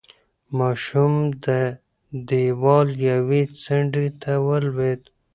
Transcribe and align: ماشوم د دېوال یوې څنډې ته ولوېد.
ماشوم 0.57 1.13
د 1.45 1.47
دېوال 2.29 2.89
یوې 3.09 3.41
څنډې 3.63 4.07
ته 4.21 4.31
ولوېد. 4.47 5.01